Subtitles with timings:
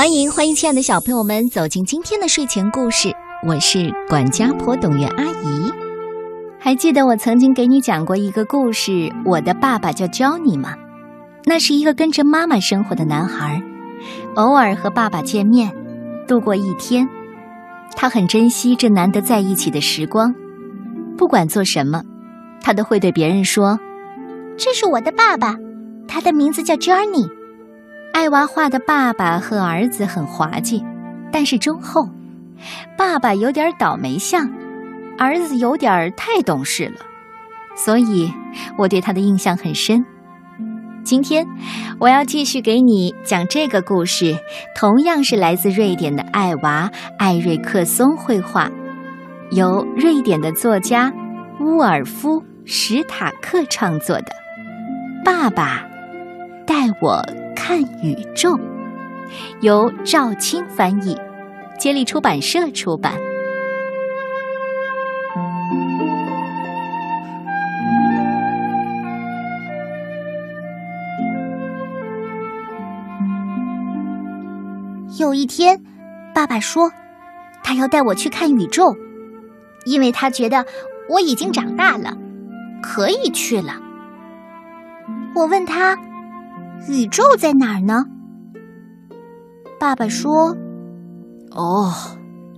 [0.00, 3.12] 欢迎欢迎，亲爱的小朋友们走进今天的睡前故事。
[3.46, 5.70] 我是管家婆董月阿姨。
[6.58, 10.74] 还记得我曾经给你讲过一个故事，我的爸爸叫 Johnny 吗？
[11.44, 13.62] 那是一个跟着妈妈生活的男孩，
[14.36, 15.70] 偶尔和爸爸见面，
[16.26, 17.06] 度过一天。
[17.94, 20.34] 他很珍惜这难得在一起的时光，
[21.18, 22.02] 不管做什么，
[22.62, 23.78] 他都会对别人说
[24.56, 25.56] ：“这是我的爸爸，
[26.08, 27.28] 他的名字叫 Johnny。”
[28.12, 30.84] 爱娃画的爸爸和儿子很滑稽，
[31.32, 32.08] 但是忠厚。
[32.96, 34.50] 爸爸有点倒霉相，
[35.18, 36.96] 儿子有点太懂事了，
[37.74, 38.30] 所以
[38.76, 40.04] 我对他的印象很深。
[41.02, 41.46] 今天
[41.98, 44.36] 我要继续给你讲这个故事，
[44.76, 48.70] 同样是来自瑞典的艾娃艾瑞克松绘画，
[49.52, 51.10] 由瑞典的作家
[51.60, 54.32] 乌尔夫史塔克创作的
[55.24, 55.82] 《爸爸
[56.66, 57.24] 带我
[57.62, 58.56] 看宇宙》，
[59.60, 61.14] 由赵青翻译，
[61.78, 63.12] 接力出版社出版。
[75.18, 75.78] 有一天，
[76.34, 76.90] 爸爸说，
[77.62, 78.96] 他要带我去看宇宙，
[79.84, 80.64] 因为他觉得
[81.10, 82.16] 我已经长大了，
[82.82, 83.74] 可以去了。
[85.34, 85.94] 我问他，
[86.88, 88.04] 宇宙在哪儿呢？
[89.78, 90.56] 爸爸说
[91.52, 91.92] ：“哦，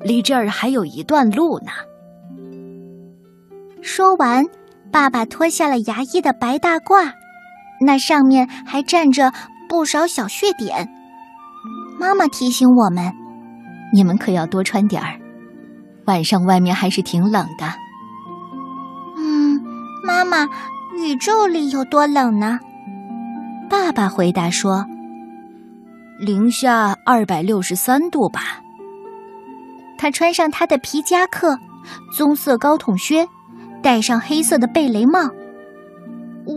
[0.01, 1.71] 离这儿还有一段路呢。”
[3.83, 4.45] 说完，
[4.91, 7.13] 爸爸脱下了牙医的白大褂，
[7.85, 9.33] 那上面还站着
[9.69, 10.89] 不少小血点。
[11.99, 13.13] 妈妈提醒我们
[13.93, 15.21] ：“你们可要多穿点儿，
[16.07, 17.67] 晚上外面还是挺冷的。”
[19.19, 19.61] 嗯，
[20.05, 20.49] 妈妈，
[20.97, 22.59] 宇宙里有多冷呢？
[23.73, 24.85] 爸爸回答说
[26.21, 28.61] ：“零下二百六十三度吧。”
[29.97, 31.59] 他穿上他的皮夹克、
[32.15, 33.27] 棕色高筒靴，
[33.83, 35.21] 戴上黑色的贝雷帽。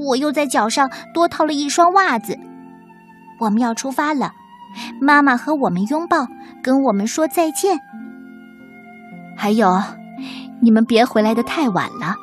[0.08, 2.38] 我又在脚上多套了一双袜子。
[3.40, 4.34] 我们要出发了。
[5.00, 6.28] 妈妈和我们拥抱，
[6.62, 7.80] 跟我们说再见。
[9.38, 9.82] 还有，
[10.59, 12.14] 你们别回来的太晚了。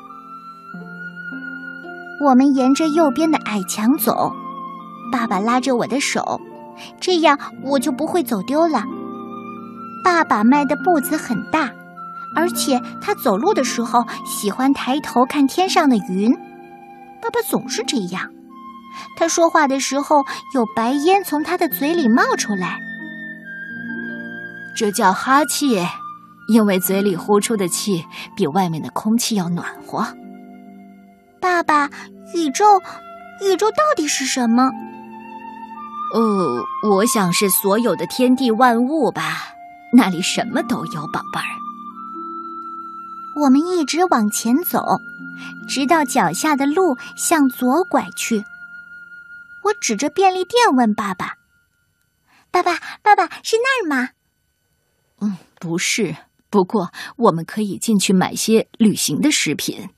[2.23, 4.31] 我们沿着右边的矮墙走，
[5.13, 6.41] 爸爸拉着我的手，
[6.99, 8.83] 这样我就不会走丢了。
[10.03, 11.71] 爸爸迈的步子很大，
[12.35, 16.33] 而且他走路的时候喜欢抬头看天上的云。
[17.21, 18.29] 爸爸总是这样。
[19.17, 20.17] 他说话的时候，
[20.55, 22.79] 有白烟从他的嘴里冒出来，
[24.77, 25.81] 这叫哈气，
[26.49, 28.05] 因为嘴里呼出的气
[28.37, 30.07] 比外面的空气要暖和。
[31.41, 31.89] 爸爸，
[32.35, 32.65] 宇宙，
[33.47, 34.69] 宇宙到底是什么？
[36.13, 39.55] 哦，我想是所有的天地万物吧，
[39.95, 41.49] 那里什么都有，宝贝儿。
[43.43, 44.79] 我们一直往前走，
[45.67, 48.45] 直到脚下的路向左拐去。
[49.65, 51.37] 我指着便利店问爸爸
[52.53, 54.11] ：“爸爸，爸爸是那儿吗
[55.21, 56.15] ？”“嗯，不是。
[56.51, 59.89] 不过我们可以进去买些旅行的食品。”“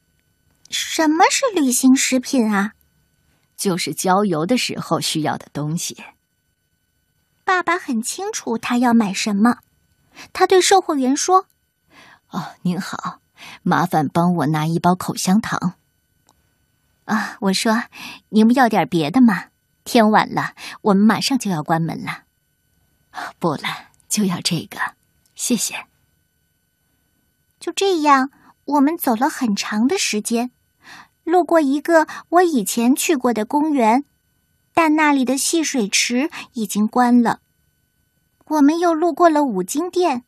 [0.70, 2.70] 什么是旅行食品啊
[3.56, 6.04] ？”“就是郊游的时候需要的东西。”
[7.44, 9.58] 爸爸很清楚他要买什么。
[10.32, 11.46] 他对售货员说
[12.30, 13.20] ：“哦，您好，
[13.62, 15.74] 麻烦帮我拿一包口香糖。”
[17.04, 17.84] 啊，我说
[18.30, 19.48] ：“您不要点别的吗？”
[19.84, 22.22] 天晚了，我们马上就要关门了。
[23.38, 24.78] 不了，就要这个，
[25.34, 25.86] 谢谢。
[27.60, 28.30] 就这样，
[28.64, 30.52] 我们走了很长的时间，
[31.24, 34.04] 路过一个我以前去过的公园，
[34.72, 37.40] 但那里的戏水池已经关了。
[38.46, 40.24] 我们又路过了五金店，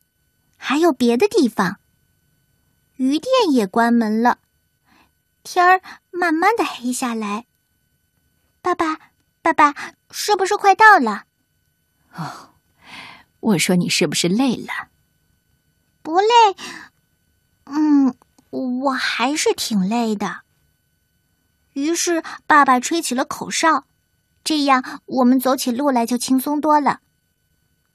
[0.57, 1.79] 还有别的地方，
[2.97, 4.39] 鱼店也关门了。
[5.43, 5.81] 天儿
[6.11, 7.47] 慢慢的黑下来，
[8.61, 8.99] 爸爸。
[9.43, 9.73] 爸爸，
[10.11, 11.27] 是不是快到了？
[12.17, 12.51] 哦，
[13.39, 14.89] 我说你是不是累了？
[16.03, 16.27] 不累，
[17.66, 18.13] 嗯，
[18.51, 20.41] 我还是挺累的。
[21.77, 23.84] 于是爸爸吹起了口哨，
[24.43, 27.01] 这样我们走起路来就轻松多了。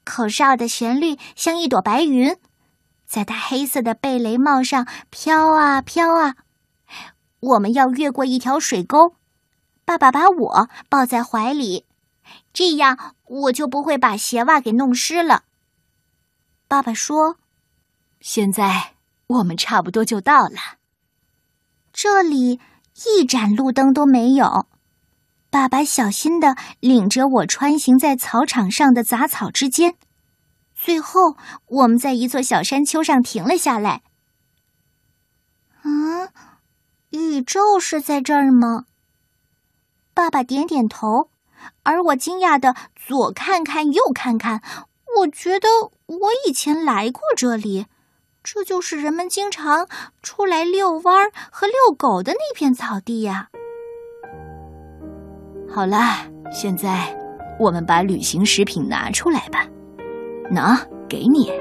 [0.04, 2.38] 口哨的旋律像一朵白云，
[3.08, 6.36] 在他黑色的贝雷帽上飘啊飘啊。
[7.40, 9.16] 我们要越过一条水沟。
[9.84, 11.88] 爸爸把我抱在怀里，
[12.54, 15.46] 这样我就不会把鞋袜给弄湿了。
[16.68, 17.38] 爸爸说
[18.22, 18.94] ：“现在
[19.26, 20.78] 我们差不多就到了。”
[21.92, 22.60] 这里
[23.06, 24.68] 一盏路灯都没有。
[25.50, 29.96] 爸爸小心的领着我穿行在草场上的杂草之间，
[30.74, 31.36] 最后，
[31.68, 34.02] 我们在一座小山丘上停了下来。
[35.84, 36.30] 嗯，
[37.10, 38.86] 宇宙是在这儿吗？
[40.14, 41.30] 爸爸点点头，
[41.84, 44.62] 而我惊讶的左看看右看看。
[45.18, 45.68] 我觉得
[46.06, 47.88] 我以前来过这里，
[48.44, 49.88] 这就是人们经常
[50.24, 53.50] 出来遛弯和遛狗的那片草地呀。
[55.70, 57.16] 好啦，现在
[57.60, 59.66] 我们把旅行食品拿出来吧。
[60.52, 60.78] 喏，
[61.08, 61.52] 给你。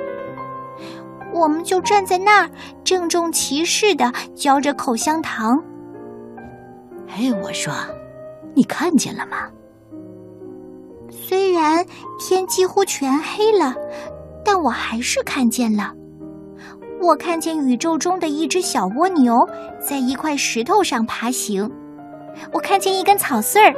[1.33, 2.51] 我们就站在那儿，
[2.83, 5.63] 郑重其事的嚼着口香糖。
[7.09, 7.73] 哎，我说，
[8.55, 9.49] 你看见了吗？
[11.09, 11.87] 虽然
[12.19, 13.75] 天几乎全黑了，
[14.45, 15.95] 但我还是看见了。
[17.01, 19.35] 我看见宇宙中的一只小蜗牛
[19.81, 21.69] 在一块石头上爬行，
[22.53, 23.75] 我看见一根草穗儿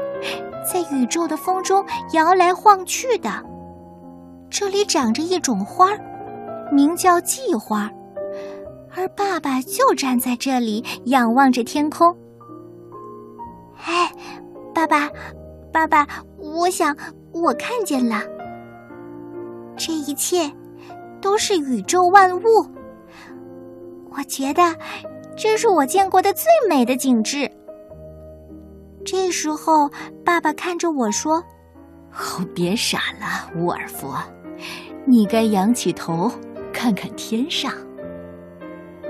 [0.71, 3.31] 在宇宙的风中摇来晃去的。
[4.51, 5.89] 这里长着一种花，
[6.71, 7.91] 名叫蓟花，
[8.95, 12.15] 而爸爸就站在这里仰望着天空。
[13.85, 14.11] 哎，
[14.75, 15.09] 爸爸，
[15.73, 16.07] 爸爸，
[16.39, 16.97] 我想。
[17.35, 18.21] 我看见了，
[19.75, 20.53] 这一切
[21.19, 22.43] 都是宇宙万物。
[24.17, 24.63] 我觉得
[25.37, 27.51] 这是我见过的最美的景致。
[29.05, 29.91] 这时候，
[30.25, 31.43] 爸爸看着我说
[32.15, 34.09] ：“哦，别傻了，沃尔夫，
[35.07, 36.31] 你该仰起头
[36.73, 37.73] 看看天上。”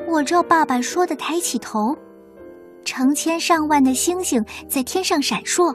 [0.08, 1.96] 我照爸爸说的抬起头，
[2.84, 5.74] 成千上万的星星在天上闪烁。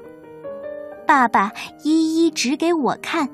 [1.06, 1.52] 爸爸
[1.84, 3.28] 一一指给我看，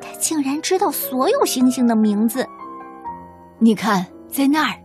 [0.00, 2.46] 他竟然知道所有星星的名字。
[3.58, 4.04] 你看，
[4.34, 4.76] 在那儿，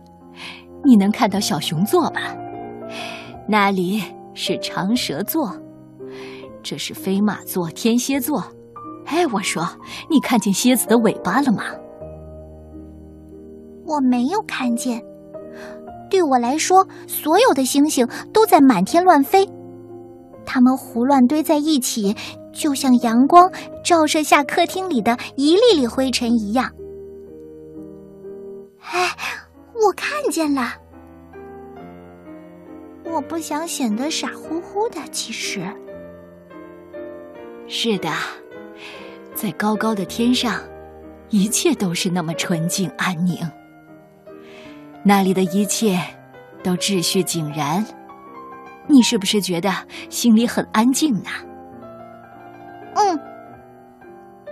[0.84, 2.36] 你能看到小熊座吧？
[3.48, 4.00] 那里
[4.32, 5.52] 是长蛇座，
[6.62, 8.44] 这是飞马座、天蝎座。
[9.06, 9.68] 哎，我说，
[10.08, 11.64] 你看见蝎子的尾巴了吗？
[13.84, 15.02] 我没有看见。
[16.08, 19.48] 对我来说，所有的星星都在满天乱飞。
[20.46, 22.14] 它们胡乱堆在一起，
[22.52, 23.50] 就像阳光
[23.84, 26.70] 照射下客厅里的一粒粒灰尘一样。
[28.92, 29.08] 哎，
[30.30, 30.74] 见了！
[33.04, 35.60] 我不想显得傻乎乎的，其实
[37.66, 38.10] 是的，
[39.34, 40.62] 在高高的天上，
[41.28, 43.36] 一切都是那么纯净安宁。
[45.02, 45.98] 那里的一切
[46.62, 47.84] 都秩序井然。
[48.86, 49.72] 你是不是觉得
[50.08, 51.30] 心里很安静呢？
[52.94, 53.20] 嗯，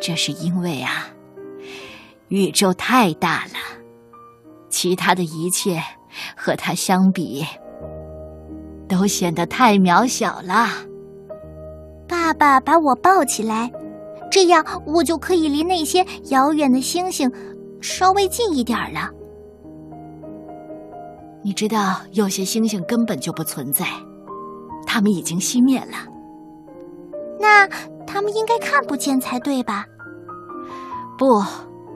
[0.01, 1.09] 这是因为啊，
[2.29, 3.59] 宇宙太大了，
[4.69, 5.82] 其他的一切
[6.37, 7.44] 和它相比，
[8.88, 10.69] 都显得太渺小了。
[12.09, 13.70] 爸爸把我抱起来，
[14.31, 17.31] 这样我就可以离那些遥远的星星
[17.81, 19.11] 稍微近一点了。
[21.43, 23.87] 你知道，有些星星根本就不存在。
[24.87, 26.09] 它们已经熄灭了，
[27.38, 27.69] 那
[28.06, 29.85] 他们应该看不见才对吧？
[31.19, 31.26] 不，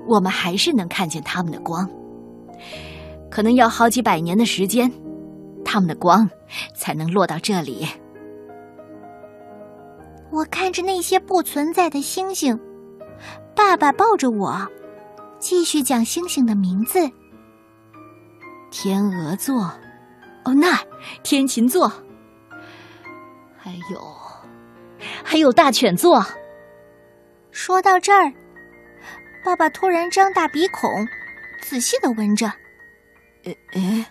[0.06, 1.88] 我们还是能看见他们的光。
[3.30, 4.90] 可能要好几百年的时间，
[5.64, 6.28] 他们的光
[6.74, 7.86] 才能落到这里。
[10.30, 12.58] 我看着那些不存在的星星，
[13.54, 14.66] 爸爸抱着我，
[15.38, 16.98] 继续讲星星的名字：
[18.70, 19.64] 天鹅座，
[20.44, 20.78] 哦，那
[21.22, 21.92] 天琴座。
[23.56, 24.00] 还有，
[25.22, 26.24] 还有大犬座。
[27.50, 28.32] 说到这儿，
[29.44, 30.90] 爸爸突然张大鼻孔，
[31.62, 32.46] 仔细的闻着。
[33.44, 34.06] 呃，哎，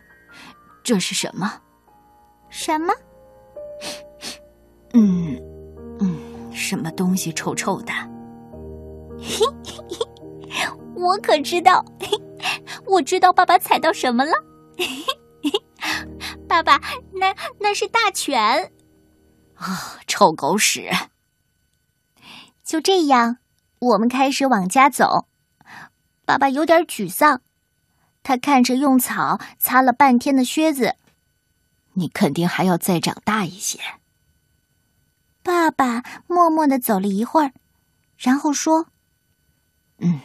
[0.83, 1.61] 这是什么？
[2.49, 2.93] 什么？
[4.93, 5.39] 嗯
[5.99, 7.93] 嗯，什么东西臭臭的？
[9.19, 9.85] 嘿嘿
[10.49, 11.85] 嘿，我可知道，
[12.87, 14.31] 我知道爸爸踩到什么了。
[16.47, 16.81] 爸爸，
[17.13, 18.73] 那那是大犬。
[19.55, 20.89] 啊，臭狗屎！
[22.63, 23.37] 就这样，
[23.79, 25.27] 我们开始往家走。
[26.25, 27.41] 爸爸有点沮丧，
[28.23, 30.95] 他看着用草擦了半天的靴子。
[31.93, 33.79] 你肯定还要再长大一些。
[35.43, 37.51] 爸爸默默的走了一会儿，
[38.17, 38.87] 然后说
[39.97, 40.21] ：“嗯，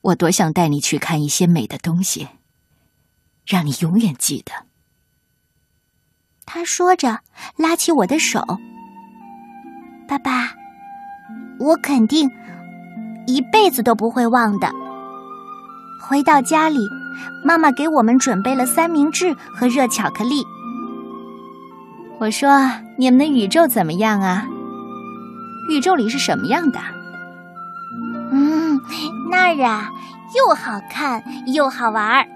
[0.00, 2.28] 我多想带你去看一些美的东西，
[3.46, 4.66] 让你永远记得。”
[6.44, 7.20] 他说着，
[7.56, 8.44] 拉起我的手。
[10.06, 10.52] 爸爸，
[11.58, 12.28] 我肯定
[13.26, 14.68] 一辈子都不会忘的。
[16.00, 16.88] 回到家里，
[17.44, 20.44] 妈妈给我们准备了三明治和热巧克力。
[22.20, 24.46] 我说：“你们的宇宙怎么样啊？
[25.70, 26.78] 宇宙里是什么样的？”
[28.30, 28.80] 嗯，
[29.30, 29.90] 那儿啊，
[30.36, 32.26] 又好看又好玩儿。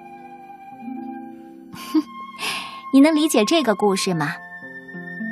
[2.92, 4.30] 你能理解这个故事吗？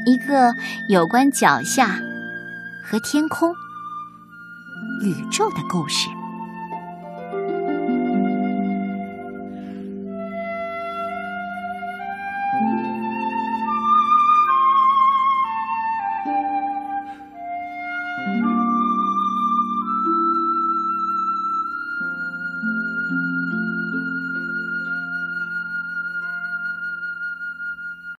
[0.07, 0.55] 一个
[0.89, 1.99] 有关脚下
[2.85, 3.53] 和天空、
[5.07, 6.16] 宇宙的故事。